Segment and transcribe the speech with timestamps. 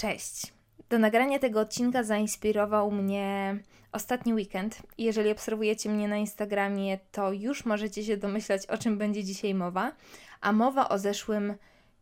[0.00, 0.52] Cześć.
[0.88, 3.58] Do nagrania tego odcinka zainspirował mnie
[3.92, 4.82] ostatni weekend.
[4.98, 9.92] Jeżeli obserwujecie mnie na Instagramie, to już możecie się domyślać, o czym będzie dzisiaj mowa.
[10.40, 11.54] A mowa o zeszłym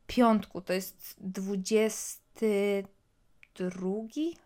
[0.07, 3.91] piątku, to jest 22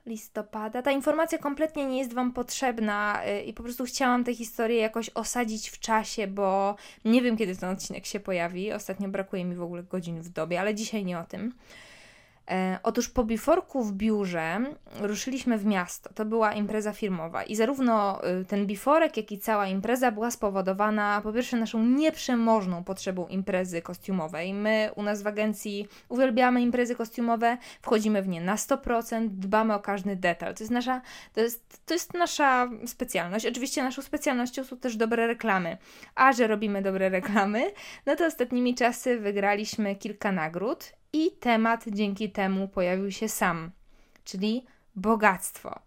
[0.07, 0.83] listopada.
[0.83, 5.11] Ta informacja kompletnie nie jest Wam potrzebna y, i po prostu chciałam tę historię jakoś
[5.15, 8.73] osadzić w czasie, bo nie wiem, kiedy ten odcinek się pojawi.
[8.73, 11.55] Ostatnio brakuje mi w ogóle godzin w dobie, ale dzisiaj nie o tym.
[12.51, 14.61] E, otóż po biforku w biurze
[15.01, 16.11] ruszyliśmy w miasto.
[16.15, 21.21] To była impreza firmowa i zarówno y, ten biforek, jak i cała impreza była spowodowana
[21.23, 24.55] po pierwsze naszą nieprzemożną potrzebą imprezy kostiumowej.
[24.55, 29.81] My u nas w agencji uwielbiamy imprezy kostiumowe, wchodzimy w nie na 100%, dbamy o
[29.81, 30.55] każdy detal.
[30.55, 31.01] To jest nasza,
[31.33, 33.47] to jest, to jest nasza specjalność.
[33.47, 35.77] Oczywiście naszą specjalnością są też dobre reklamy.
[36.15, 37.73] A że robimy dobre reklamy,
[38.07, 43.71] no to ostatnimi czasy wygraliśmy kilka nagród i temat dzięki temu pojawił się sam,
[44.25, 45.81] czyli bogactwo.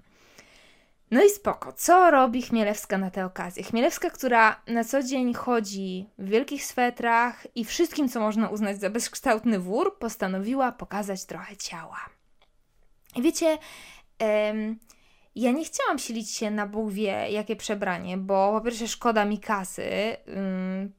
[1.12, 1.74] No i spoko.
[1.74, 3.64] Co robi Chmielewska na tę okazję?
[3.64, 8.90] Chmielewska, która na co dzień chodzi w wielkich swetrach i wszystkim, co można uznać za
[8.90, 12.00] bezkształtny wór, postanowiła pokazać trochę ciała.
[13.16, 13.58] I wiecie,
[14.20, 14.80] em,
[15.36, 19.40] ja nie chciałam silić się na Bóg wie jakie przebranie, bo po pierwsze szkoda mi
[19.40, 20.18] kasy,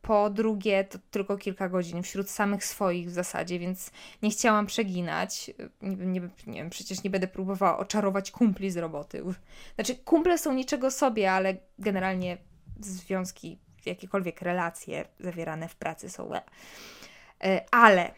[0.03, 3.91] po drugie to tylko kilka godzin wśród samych swoich w zasadzie, więc
[4.23, 5.51] nie chciałam przeginać.
[5.83, 9.23] Nie, nie, nie wiem, przecież nie będę próbowała oczarować kumpli z roboty.
[9.75, 12.39] Znaczy, kumple są niczego sobie, ale generalnie
[12.81, 16.31] związki, jakiekolwiek relacje zawierane w pracy są.
[16.35, 18.15] E, ale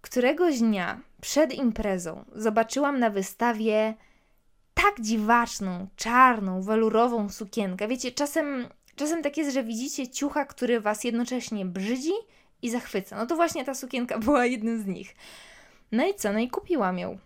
[0.00, 3.94] któregoś dnia przed imprezą zobaczyłam na wystawie
[4.82, 7.88] tak dziwaczną, czarną, welurową sukienkę.
[7.88, 12.12] Wiecie, czasem, czasem tak jest, że widzicie ciucha, który was jednocześnie brzydzi
[12.62, 13.16] i zachwyca.
[13.16, 15.16] No to właśnie ta sukienka była jednym z nich.
[15.92, 16.32] No i co?
[16.32, 17.18] No i kupiłam ją.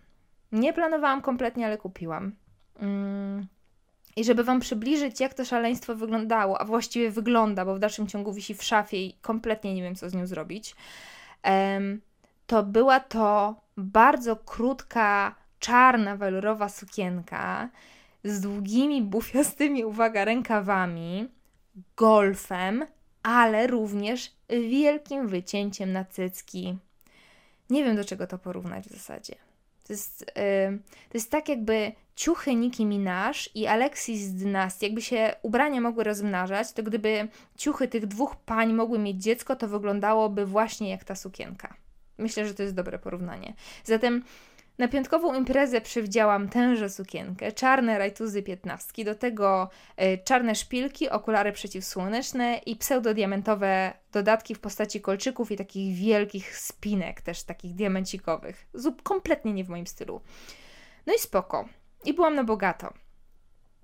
[0.51, 2.31] Nie planowałam kompletnie, ale kupiłam.
[2.79, 3.47] Mm.
[4.15, 8.33] I żeby Wam przybliżyć, jak to szaleństwo wyglądało, a właściwie wygląda, bo w dalszym ciągu
[8.33, 10.75] wisi w szafie i kompletnie nie wiem, co z nią zrobić,
[12.47, 17.69] to była to bardzo krótka czarna welurowa sukienka
[18.23, 21.27] z długimi, bufiastymi, uwaga, rękawami,
[21.95, 22.85] golfem,
[23.23, 26.77] ale również wielkim wycięciem na cycki.
[27.69, 29.35] Nie wiem, do czego to porównać w zasadzie.
[29.83, 30.79] To jest, yy,
[31.09, 36.03] to jest tak, jakby ciuchy Nicki Minaj i Alexis z Dynastii, jakby się ubrania mogły
[36.03, 37.27] rozmnażać, to gdyby
[37.57, 41.73] ciuchy tych dwóch pań mogły mieć dziecko, to wyglądałoby właśnie jak ta sukienka.
[42.17, 43.53] Myślę, że to jest dobre porównanie.
[43.83, 44.23] Zatem
[44.77, 49.69] na piątkową imprezę przywdziałam tęże sukienkę, czarne rajtuzy piętnastki, do tego
[50.01, 57.21] y, czarne szpilki, okulary przeciwsłoneczne i pseudodiamentowe dodatki w postaci kolczyków i takich wielkich spinek,
[57.21, 58.67] też takich diamencikowych.
[58.73, 60.21] Zup kompletnie nie w moim stylu.
[61.05, 61.65] No i spoko.
[62.05, 62.93] I byłam na bogato.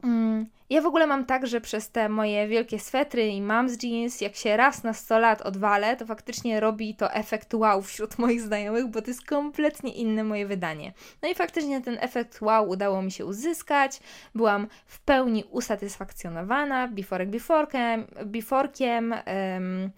[0.07, 3.83] Mm, ja w ogóle mam tak, że przez te moje wielkie swetry i mam z
[3.83, 8.17] jeans, jak się raz na 100 lat odwalę, to faktycznie robi to efekt wow wśród
[8.19, 10.93] moich znajomych, bo to jest kompletnie inne moje wydanie.
[11.21, 13.99] No i faktycznie ten efekt wow udało mi się uzyskać.
[14.35, 19.91] Byłam w pełni usatysfakcjonowana, biforek biforkiem, biforkiem um,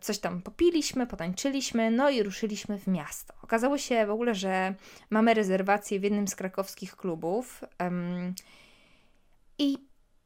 [0.00, 3.34] coś tam popiliśmy, potańczyliśmy, no i ruszyliśmy w miasto.
[3.42, 4.74] Okazało się w ogóle, że
[5.10, 7.64] mamy rezerwację w jednym z krakowskich klubów.
[7.80, 8.34] Um,
[9.58, 9.78] i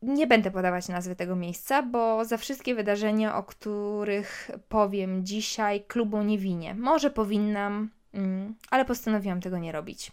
[0.03, 6.22] nie będę podawać nazwy tego miejsca, bo za wszystkie wydarzenia, o których powiem dzisiaj, klubu
[6.22, 6.75] nie winię.
[6.75, 10.12] Może powinnam, mm, ale postanowiłam tego nie robić.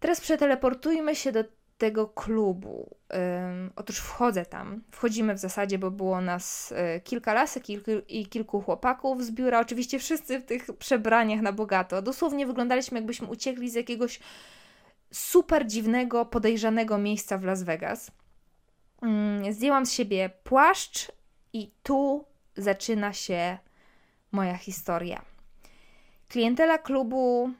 [0.00, 1.44] Teraz przeteleportujmy się do
[1.78, 2.96] tego klubu.
[3.76, 4.82] otóż wchodzę tam.
[4.90, 7.64] Wchodzimy w zasadzie, bo było nas y, kilka lasek
[8.08, 9.60] i kilku chłopaków z biura.
[9.60, 12.02] Oczywiście wszyscy w tych przebraniach na bogato.
[12.02, 14.20] Dosłownie wyglądaliśmy, jakbyśmy uciekli z jakiegoś
[15.16, 18.10] super dziwnego, podejrzanego miejsca w Las Vegas.
[19.02, 21.12] Mm, zdjęłam z siebie płaszcz
[21.52, 22.24] i tu
[22.56, 23.58] zaczyna się
[24.32, 25.24] moja historia.
[26.28, 27.50] Klientela klubu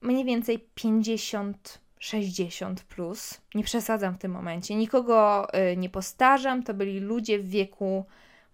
[0.00, 3.40] mniej więcej 50 60 plus.
[3.54, 4.74] Nie przesadzam w tym momencie.
[4.74, 6.62] Nikogo y, nie postarzam.
[6.62, 8.04] To byli ludzie w wieku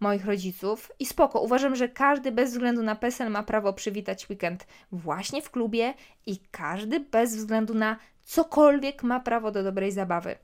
[0.00, 0.93] moich rodziców.
[0.99, 5.50] I spoko, uważam, że każdy bez względu na PESEL ma prawo przywitać weekend właśnie w
[5.50, 5.95] klubie
[6.27, 10.37] i każdy bez względu na cokolwiek ma prawo do dobrej zabawy.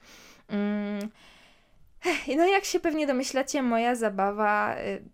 [0.48, 1.10] Mm.
[2.36, 5.04] No, jak się pewnie domyślacie, moja zabawa y,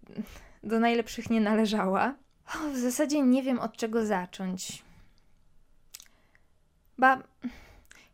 [0.63, 2.15] do najlepszych nie należała.
[2.55, 4.83] O, w zasadzie nie wiem od czego zacząć.
[6.99, 7.23] Ba,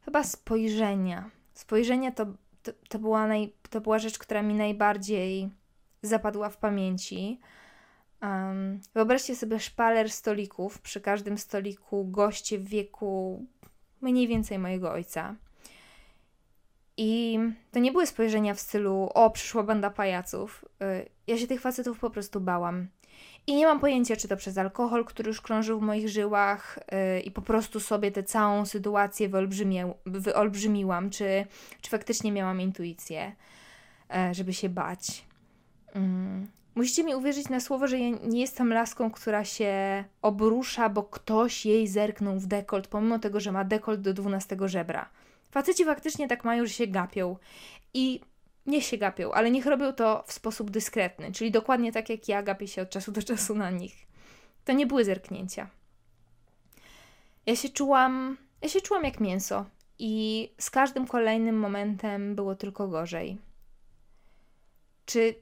[0.05, 1.31] chyba spojrzenia.
[1.55, 2.27] Spojrzenia to,
[2.63, 5.51] to, to, była naj, to była rzecz, która mi najbardziej
[6.07, 7.41] zapadła w pamięci.
[8.23, 10.81] Um, wyobraźcie sobie szpaler stolików.
[10.81, 13.45] Przy każdym stoliku goście w wieku
[14.01, 15.35] mniej więcej mojego ojca.
[16.97, 17.39] I
[17.73, 20.65] to nie były spojrzenia w stylu, o, przyszła banda pajaców.
[20.83, 22.89] Y, ja się tych facetów po prostu bałam.
[23.47, 27.21] I nie mam pojęcia, czy to przez alkohol, który już krążył w moich żyłach yy,
[27.21, 29.29] i po prostu sobie tę całą sytuację
[30.07, 31.47] wyolbrzymiłam, czy,
[31.81, 33.33] czy faktycznie miałam intuicję,
[34.11, 35.25] yy, żeby się bać.
[35.97, 36.47] Yy.
[36.77, 41.67] Musicie mi uwierzyć na słowo, że ja nie jestem laską, która się obrusza, bo ktoś
[41.67, 45.09] jej zerknął w dekolt, pomimo tego, że ma dekolt do 12 żebra.
[45.51, 47.37] Faceci faktycznie tak mają, że się gapią.
[47.95, 48.21] I
[48.67, 52.43] niech się gapią, ale niech robią to w sposób dyskretny, czyli dokładnie tak jak ja
[52.43, 54.07] gapię się od czasu do czasu na nich.
[54.65, 55.71] To nie były zerknięcia.
[57.47, 59.65] Ja się czułam, ja się czułam jak mięso
[59.99, 63.39] i z każdym kolejnym momentem było tylko gorzej.
[65.07, 65.35] Czy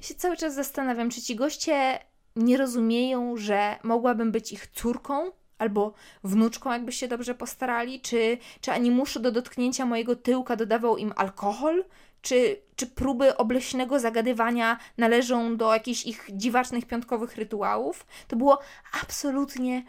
[0.00, 1.98] się cały czas zastanawiam, czy ci goście
[2.36, 5.94] nie rozumieją, że mogłabym być ich córką albo
[6.24, 8.00] wnuczką, jakby się dobrze postarali?
[8.00, 11.84] Czy, czy animuszu do dotknięcia mojego tyłka dodawał im alkohol?
[12.22, 18.06] Czy, czy próby obleśnego zagadywania należą do jakichś ich dziwacznych piątkowych rytuałów?
[18.28, 18.58] To było
[19.02, 19.84] absolutnie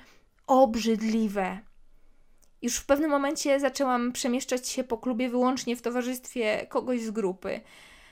[0.48, 1.60] obrzydliwe.
[2.62, 7.62] Już w pewnym momencie zaczęłam przemieszczać się po klubie wyłącznie w towarzystwie kogoś z grupy.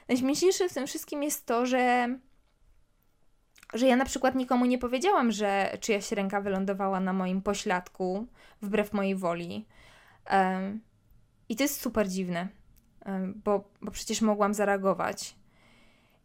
[0.07, 2.15] Najśmieszniejsze w tym wszystkim jest to, że
[3.73, 8.27] że ja na przykład nikomu nie powiedziałam, że czyjaś ręka wylądowała na moim pośladku,
[8.61, 9.65] wbrew mojej woli.
[10.31, 10.81] Um,
[11.49, 12.47] I to jest super dziwne,
[13.05, 15.35] um, bo, bo przecież mogłam zareagować.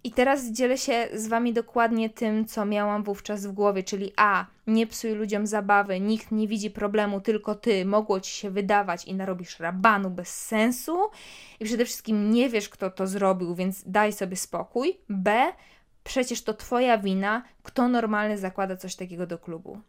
[0.04, 4.46] I teraz dzielę się z Wami dokładnie tym, co miałam wówczas w głowie, czyli A,
[4.70, 9.14] nie psuj ludziom zabawy, nikt nie widzi problemu, tylko Ty, mogło Ci się wydawać i
[9.14, 10.98] narobisz rabanu bez sensu.
[11.60, 14.98] I przede wszystkim nie wiesz, kto to zrobił, więc daj sobie spokój.
[15.08, 15.52] B,
[16.04, 19.80] Przecież to twoja wina, kto normalny zakłada coś takiego do klubu.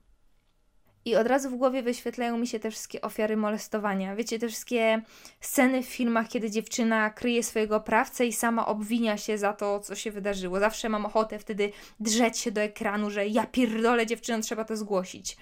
[1.06, 4.16] I od razu w głowie wyświetlają mi się te wszystkie ofiary molestowania.
[4.16, 5.02] Wiecie, te wszystkie
[5.40, 9.96] sceny w filmach, kiedy dziewczyna kryje swojego oprawcę i sama obwinia się za to, co
[9.96, 10.60] się wydarzyło.
[10.60, 15.38] Zawsze mam ochotę wtedy drzeć się do ekranu, że ja pierdolę dziewczyną, trzeba to zgłosić.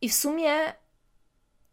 [0.00, 0.52] I w sumie,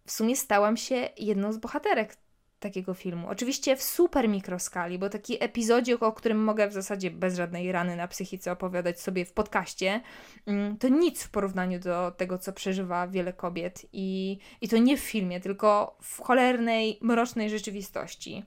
[0.06, 2.15] w sumie stałam się jedną z bohaterek
[2.59, 3.30] takiego filmu.
[3.30, 7.95] Oczywiście w super mikroskali, bo taki epizodzik, o którym mogę w zasadzie bez żadnej rany
[7.95, 10.01] na psychice opowiadać sobie w podcaście,
[10.45, 13.86] mm, to nic w porównaniu do tego, co przeżywa wiele kobiet.
[13.94, 18.45] I, i to nie w filmie, tylko w cholernej, mrocznej rzeczywistości.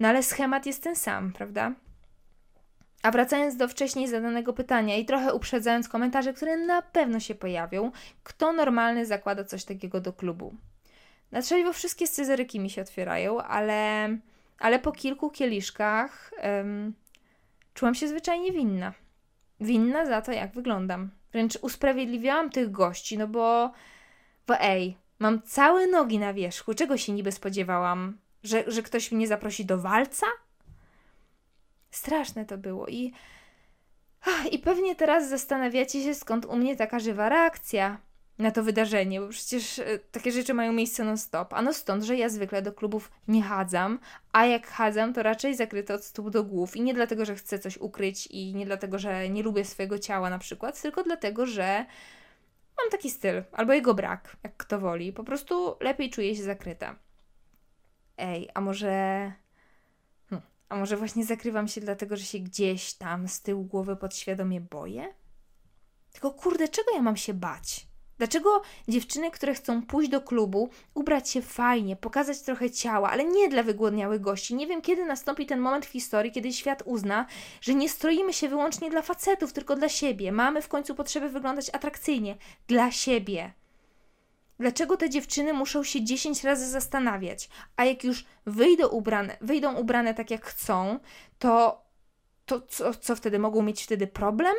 [0.00, 1.74] No ale schemat jest ten sam, prawda?
[3.02, 7.90] A wracając do wcześniej zadanego pytania i trochę uprzedzając komentarze, które na pewno się pojawią,
[8.22, 10.54] kto normalny zakłada coś takiego do klubu?
[11.32, 14.08] Na trzeźwo wszystkie scyzoryki mi się otwierają, ale,
[14.58, 16.94] ale po kilku kieliszkach um,
[17.74, 18.92] czułam się zwyczajnie winna.
[19.60, 21.10] Winna za to, jak wyglądam.
[21.32, 23.72] Wręcz usprawiedliwiałam tych gości, no bo,
[24.46, 26.74] bo ej, mam całe nogi na wierzchu.
[26.74, 28.18] Czego się niby spodziewałam?
[28.42, 30.26] Że, że ktoś mnie zaprosi do walca?
[31.90, 33.12] Straszne to było i...
[34.52, 37.98] I pewnie teraz zastanawiacie się, skąd u mnie taka żywa reakcja
[38.38, 41.52] na to wydarzenie, bo przecież e, takie rzeczy mają miejsce non-stop.
[41.52, 43.98] Ano stąd, że ja zwykle do klubów nie chadzam,
[44.32, 46.76] a jak chadzam, to raczej zakryte od stóp do głów.
[46.76, 50.30] I nie dlatego, że chcę coś ukryć i nie dlatego, że nie lubię swojego ciała
[50.30, 51.86] na przykład, tylko dlatego, że
[52.78, 55.12] mam taki styl, albo jego brak, jak kto woli.
[55.12, 56.96] Po prostu lepiej czuję się zakryta.
[58.16, 59.32] Ej, a może...
[60.30, 64.60] Hm, a może właśnie zakrywam się dlatego, że się gdzieś tam z tyłu głowy podświadomie
[64.60, 65.14] boję?
[66.12, 67.93] Tylko kurde, czego ja mam się bać?
[68.18, 73.48] Dlaczego dziewczyny, które chcą pójść do klubu, ubrać się fajnie, pokazać trochę ciała, ale nie
[73.48, 74.54] dla wygłodniałych gości?
[74.54, 77.26] Nie wiem, kiedy nastąpi ten moment w historii, kiedy świat uzna,
[77.60, 80.32] że nie stroimy się wyłącznie dla facetów, tylko dla siebie.
[80.32, 82.36] Mamy w końcu potrzebę wyglądać atrakcyjnie.
[82.68, 83.52] Dla siebie.
[84.58, 87.48] Dlaczego te dziewczyny muszą się 10 razy zastanawiać?
[87.76, 90.98] A jak już wyjdą ubrane, wyjdą ubrane tak jak chcą,
[91.38, 91.82] to,
[92.46, 94.54] to co, co wtedy mogą mieć wtedy problem?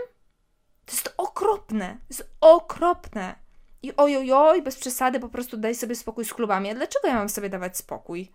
[0.85, 1.87] To jest okropne.
[1.87, 3.44] To jest okropne.
[3.83, 6.69] I ojojoj, bez przesady, po prostu daj sobie spokój z klubami.
[6.69, 8.31] A dlaczego ja mam sobie dawać spokój?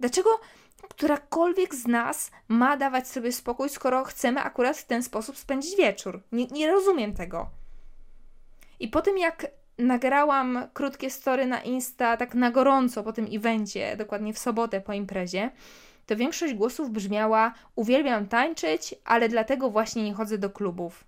[0.00, 0.30] Dlaczego
[0.88, 6.22] którakolwiek z nas ma dawać sobie spokój, skoro chcemy akurat w ten sposób spędzić wieczór?
[6.32, 7.50] Nie, nie rozumiem tego.
[8.80, 9.46] I po tym, jak
[9.78, 14.92] nagrałam krótkie story na Insta, tak na gorąco po tym evencie, dokładnie w sobotę po
[14.92, 15.50] imprezie,
[16.06, 21.04] to większość głosów brzmiała: Uwielbiam tańczyć, ale dlatego właśnie nie chodzę do klubów.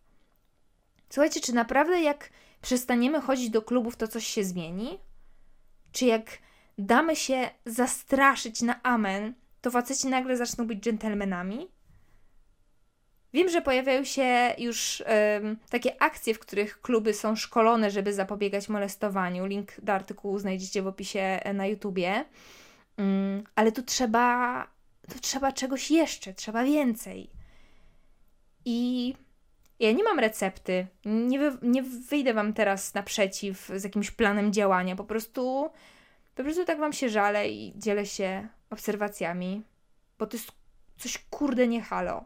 [1.10, 2.30] Słuchajcie, czy naprawdę jak
[2.62, 4.98] przestaniemy chodzić do klubów, to coś się zmieni?
[5.92, 6.38] Czy jak
[6.78, 11.68] damy się zastraszyć na amen, to faceci nagle zaczną być dżentelmenami?
[13.32, 18.68] Wiem, że pojawiają się już um, takie akcje, w których kluby są szkolone, żeby zapobiegać
[18.68, 19.46] molestowaniu.
[19.46, 22.24] Link do artykułu znajdziecie w opisie e, na YouTubie.
[22.98, 24.66] Um, ale tu trzeba,
[25.12, 27.30] tu trzeba czegoś jeszcze, trzeba więcej.
[28.64, 29.14] I
[29.80, 30.86] ja nie mam recepty.
[31.04, 34.96] Nie, wy, nie wyjdę Wam teraz naprzeciw z jakimś planem działania.
[34.96, 35.70] Po prostu,
[36.34, 39.62] po prostu tak Wam się żalę i dzielę się obserwacjami,
[40.18, 40.52] bo to jest
[40.96, 42.24] coś kurde nie halo.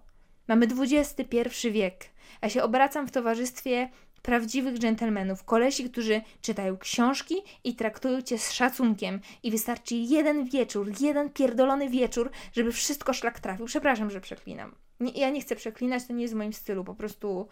[0.49, 2.05] Mamy XXI wiek.
[2.43, 3.89] Ja się obracam w towarzystwie
[4.23, 9.21] prawdziwych dżentelmenów, kolesi, którzy czytają książki i traktują cię z szacunkiem.
[9.43, 13.67] I wystarczy jeden wieczór, jeden pierdolony wieczór, żeby wszystko szlak trafił.
[13.67, 14.75] Przepraszam, że przeklinam.
[15.01, 17.49] Nie, ja nie chcę przeklinać, to nie jest w moim stylu, po prostu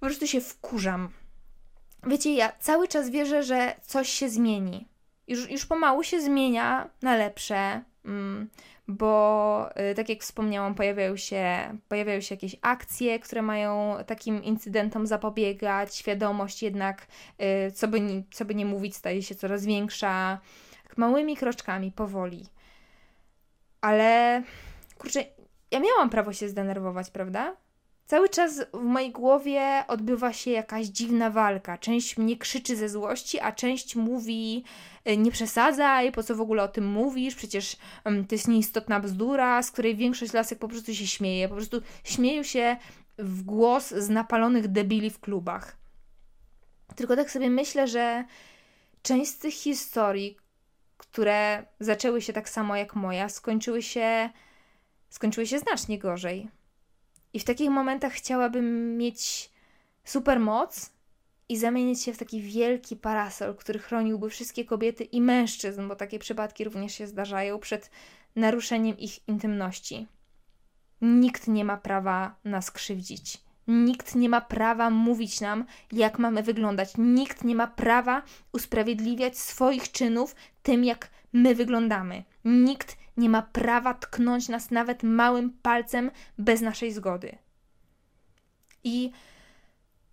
[0.00, 1.08] po prostu się wkurzam.
[2.06, 4.88] Wiecie, ja cały czas wierzę, że coś się zmieni.
[5.28, 7.82] Już, już pomału się zmienia na lepsze.
[8.04, 8.50] Mm
[8.88, 15.06] bo y, tak jak wspomniałam, pojawiają się, pojawiają się jakieś akcje, które mają takim incydentom
[15.06, 15.96] zapobiegać.
[15.96, 17.06] Świadomość jednak,
[17.68, 20.38] y, co by, nie, co by nie mówić, staje się coraz większa.
[20.82, 22.46] Tak małymi kroczkami, powoli.
[23.80, 24.42] Ale
[24.98, 25.24] kurczę,
[25.72, 27.56] ja miałam prawo się zdenerwować, prawda?
[28.06, 31.78] Cały czas w mojej głowie odbywa się jakaś dziwna walka.
[31.78, 34.64] Część mnie krzyczy ze złości, a część mówi:
[35.04, 37.34] e, Nie przesadzaj, po co w ogóle o tym mówisz?
[37.34, 41.48] Przecież um, to jest nieistotna bzdura, z której większość lasek po prostu się śmieje.
[41.48, 42.76] Po prostu śmieją się
[43.18, 45.76] w głos z napalonych debili w klubach.
[46.96, 48.24] Tylko tak sobie myślę, że
[49.02, 50.36] część z tych historii,
[50.96, 54.30] które zaczęły się tak samo jak moja, skończyły się,
[55.12, 56.48] skończyły się znacznie gorzej.
[57.32, 59.50] I w takich momentach chciałabym mieć
[60.04, 60.90] super moc
[61.48, 66.18] i zamienić się w taki wielki parasol, który chroniłby wszystkie kobiety i mężczyzn, bo takie
[66.18, 67.90] przypadki również się zdarzają, przed
[68.36, 70.06] naruszeniem ich intymności.
[71.00, 73.40] Nikt nie ma prawa nas krzywdzić.
[73.68, 76.92] Nikt nie ma prawa mówić nam, jak mamy wyglądać.
[76.98, 82.24] Nikt nie ma prawa usprawiedliwiać swoich czynów tym, jak my wyglądamy.
[82.44, 87.38] Nikt nie ma prawa tknąć nas nawet małym palcem bez naszej zgody.
[88.84, 89.12] I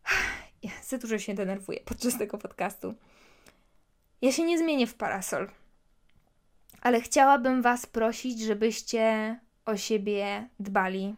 [0.64, 2.94] ja za dużo się denerwuję podczas tego podcastu.
[4.22, 5.50] Ja się nie zmienię w parasol,
[6.82, 11.16] ale chciałabym Was prosić, żebyście o siebie dbali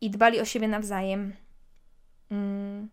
[0.00, 1.36] i dbali o siebie nawzajem.
[2.30, 2.88] Mm.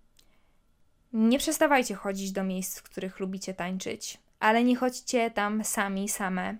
[1.14, 6.58] Nie przestawajcie chodzić do miejsc, w których lubicie tańczyć, ale nie chodźcie tam sami, same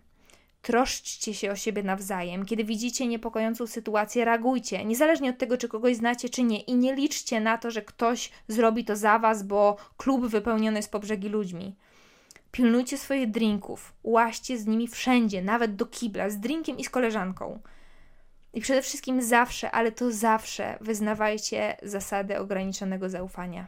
[0.62, 2.46] Troszczcie się o siebie nawzajem.
[2.46, 6.60] Kiedy widzicie niepokojącą sytuację, reagujcie, niezależnie od tego, czy kogoś znacie, czy nie.
[6.60, 10.92] I nie liczcie na to, że ktoś zrobi to za was, bo klub wypełniony jest
[10.92, 11.76] po brzegi ludźmi.
[12.52, 17.60] Pilnujcie swoich drinków, łaźcie z nimi wszędzie, nawet do kibla, z drinkiem i z koleżanką.
[18.54, 23.68] I przede wszystkim zawsze, ale to zawsze wyznawajcie zasadę ograniczonego zaufania.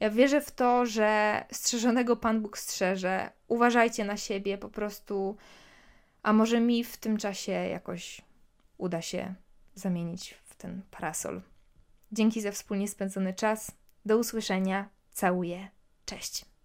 [0.00, 3.30] Ja wierzę w to, że strzeżonego Pan Bóg strzeże.
[3.48, 5.36] Uważajcie na siebie po prostu,
[6.22, 8.20] a może mi w tym czasie jakoś
[8.78, 9.34] uda się
[9.74, 11.42] zamienić w ten parasol.
[12.12, 13.72] Dzięki za wspólnie spędzony czas.
[14.04, 14.88] Do usłyszenia.
[15.12, 15.68] Całuję.
[16.06, 16.55] Cześć.